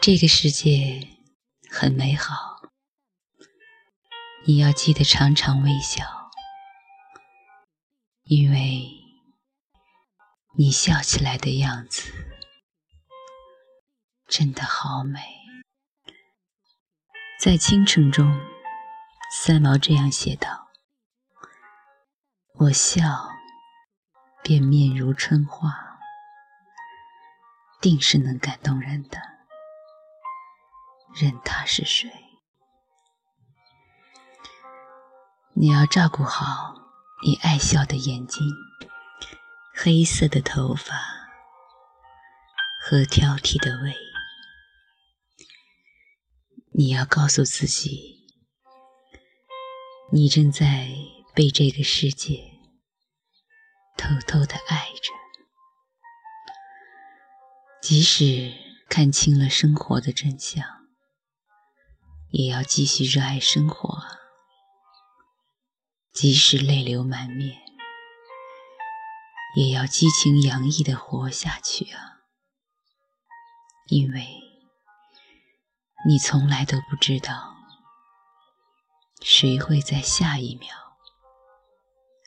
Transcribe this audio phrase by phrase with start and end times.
[0.00, 1.08] 这个世界
[1.70, 2.62] 很美好，
[4.46, 6.30] 你要记得常常微笑，
[8.22, 8.88] 因为
[10.56, 12.12] 你笑起来的样子
[14.28, 15.20] 真的好美。
[17.38, 18.40] 在《倾城》中，
[19.36, 20.68] 三毛这样写道
[22.54, 23.30] ：“我笑，
[24.42, 25.98] 便面如春花，
[27.80, 29.20] 定是能感动人的。”
[31.20, 32.08] 任他是谁，
[35.54, 36.76] 你要照顾好
[37.24, 38.46] 你爱笑的眼睛、
[39.74, 40.94] 黑色的头发
[42.80, 43.92] 和挑剔的胃。
[46.74, 48.28] 你要告诉自己，
[50.12, 50.88] 你正在
[51.34, 52.52] 被这个世界
[53.96, 55.12] 偷偷的爱着，
[57.82, 58.52] 即使
[58.88, 60.77] 看清了生活的真相。
[62.30, 64.02] 也要继续热爱生活，
[66.12, 67.58] 即使泪流满面，
[69.56, 72.18] 也要激情洋溢的活下去啊！
[73.86, 74.26] 因为
[76.06, 77.56] 你从来都不知道，
[79.22, 80.68] 谁会在下一秒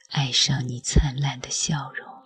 [0.10, 2.24] 爱上你灿烂的笑容，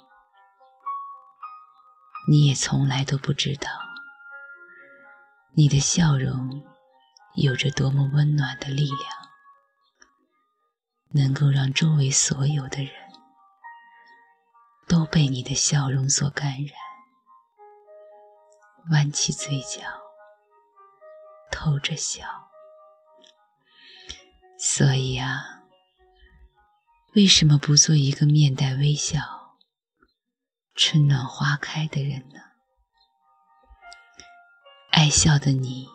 [2.29, 3.69] 你也从来都不知道，
[5.57, 6.73] 你的笑容。
[7.35, 8.99] 有着多么温暖的力量，
[11.09, 12.93] 能够让周围所有的人
[14.87, 16.71] 都被你的笑容所感染，
[18.91, 19.81] 弯起嘴角，
[21.51, 22.25] 透着笑。
[24.57, 25.63] 所以啊，
[27.15, 29.57] 为什么不做一个面带微笑、
[30.73, 32.39] 春暖花开的人呢？
[34.91, 35.94] 爱笑的你。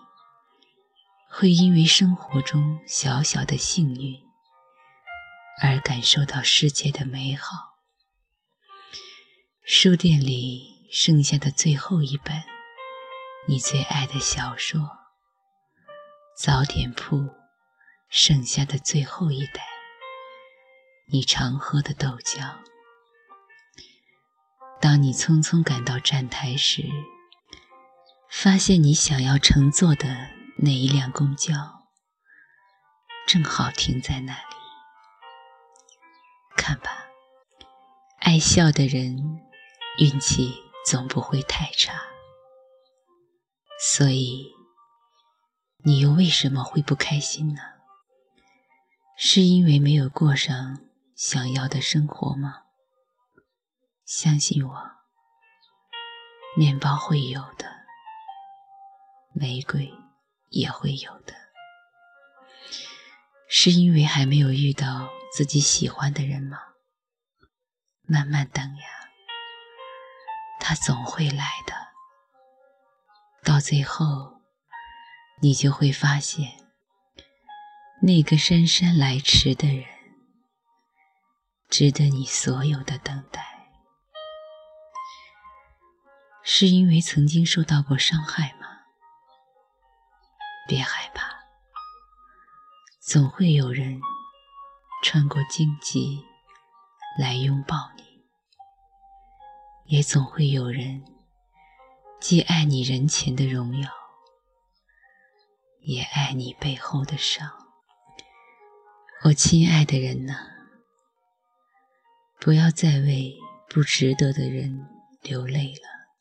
[1.40, 4.20] 会因为生活中小小的幸运
[5.62, 7.78] 而感受到世界的美好。
[9.64, 12.42] 书店里剩下的最后一本
[13.48, 14.86] 你最爱的小说，
[16.36, 17.30] 早点铺
[18.10, 19.66] 剩下的最后一袋
[21.08, 22.58] 你常喝的豆浆。
[24.78, 26.82] 当你匆匆赶到站台时，
[28.28, 30.38] 发现你想要乘坐的。
[30.62, 31.54] 那一辆公交
[33.26, 34.56] 正好停在那里。
[36.54, 37.06] 看吧，
[38.18, 39.40] 爱笑的人
[39.98, 42.02] 运气总不会太差。
[43.78, 44.52] 所以，
[45.82, 47.62] 你又为什么会不开心呢？
[49.16, 50.80] 是因为没有过上
[51.16, 52.64] 想要的生活吗？
[54.04, 54.90] 相信我，
[56.54, 57.86] 面包会有的，
[59.32, 59.99] 玫瑰。
[60.50, 61.34] 也会有的，
[63.48, 66.58] 是因为还没有遇到自己喜欢的人吗？
[68.02, 69.10] 慢慢等呀，
[70.58, 71.74] 他总会来的。
[73.44, 74.42] 到最后，
[75.40, 76.68] 你就会发现，
[78.02, 79.86] 那个姗姗来迟的人，
[81.68, 83.46] 值得你所有的等待。
[86.42, 88.59] 是因为曾经受到过伤害吗？
[90.70, 91.26] 别害怕，
[93.00, 94.00] 总会有人
[95.02, 96.24] 穿过荆棘
[97.18, 98.22] 来拥抱你，
[99.86, 101.02] 也总会有人
[102.20, 103.90] 既爱你人前的荣耀，
[105.80, 107.50] 也爱你背后的伤。
[109.24, 110.34] 我亲爱的人呐，
[112.38, 113.36] 不要再为
[113.68, 114.86] 不值得的人
[115.22, 116.12] 流泪了，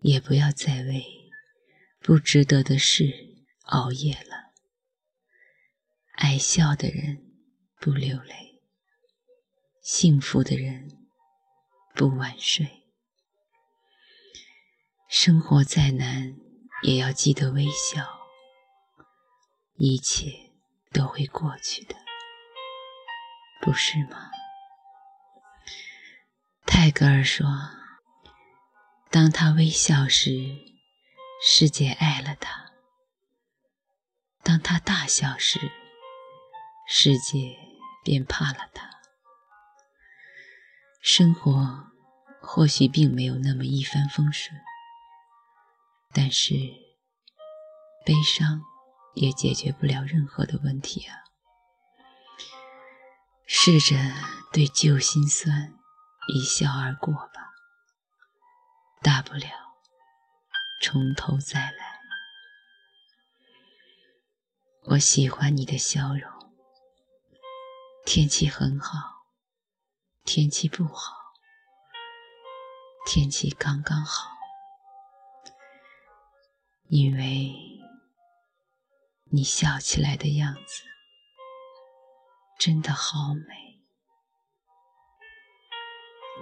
[0.00, 1.25] 也不要再为。
[2.06, 3.34] 不值得的事，
[3.64, 4.52] 熬夜了。
[6.12, 7.18] 爱笑的人
[7.80, 8.62] 不流泪，
[9.82, 11.08] 幸福的人
[11.96, 12.86] 不晚睡。
[15.08, 16.36] 生活再难，
[16.84, 18.06] 也要记得微笑，
[19.74, 20.52] 一切
[20.92, 21.96] 都会过去的，
[23.60, 24.30] 不是吗？
[26.64, 27.48] 泰戈尔说
[29.10, 30.64] ：“当他微笑时。”
[31.48, 32.72] 世界爱了他。
[34.42, 35.70] 当他大笑时，
[36.88, 37.56] 世界
[38.02, 38.90] 便怕了他。
[41.00, 41.92] 生活
[42.42, 44.60] 或许并没有那么一帆风顺，
[46.12, 46.54] 但是
[48.04, 48.62] 悲伤
[49.14, 51.14] 也解决不了任何的问题啊！
[53.46, 53.94] 试着
[54.52, 55.78] 对旧心酸
[56.26, 57.54] 一笑而过吧，
[59.00, 59.65] 大不了。
[60.80, 61.96] 从头再来。
[64.82, 66.30] 我喜欢你的笑容。
[68.04, 69.26] 天气很好，
[70.24, 71.16] 天气不好，
[73.04, 74.30] 天气刚刚好，
[76.88, 77.52] 因为
[79.32, 80.84] 你笑起来的样子
[82.60, 83.82] 真的好美。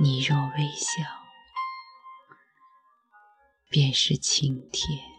[0.00, 1.24] 你若微笑，
[3.75, 5.13] 便是晴天。